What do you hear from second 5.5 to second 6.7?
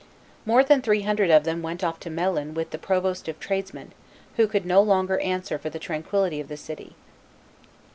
for the tranquillity of the